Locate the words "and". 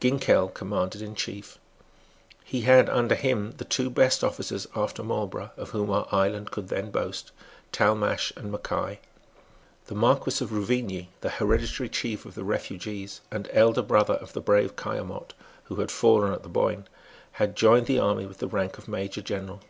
8.34-8.50, 13.30-13.48